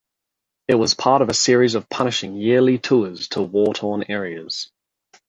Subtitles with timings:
[0.67, 4.71] It was part of a series of punishing yearly tours to war-torn areas.